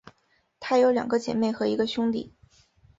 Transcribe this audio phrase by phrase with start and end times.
[0.59, 2.33] 她有两个姐妹和一个兄弟。